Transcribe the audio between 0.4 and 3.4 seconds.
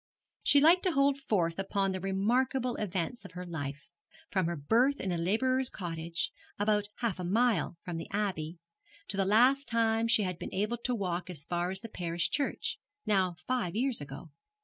She liked to hold forth upon the remarkable events of